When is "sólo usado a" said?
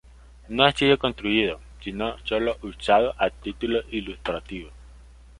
2.23-3.29